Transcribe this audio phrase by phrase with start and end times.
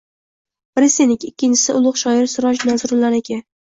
[0.79, 3.45] Biri seniki, ikkinchisi ulug` shoir Siroj Narzullaniki